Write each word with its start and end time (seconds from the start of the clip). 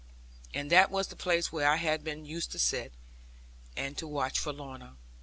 And 0.51 0.71
that 0.71 0.89
was 0.89 1.09
the 1.09 1.15
place 1.15 1.51
where 1.51 1.69
I 1.69 1.75
had 1.75 2.03
been 2.03 2.25
used 2.25 2.51
to 2.53 2.57
sit, 2.57 2.91
and 3.77 3.95
to 3.99 4.07
watch 4.07 4.39
for 4.39 4.51
Lorna. 4.51 4.95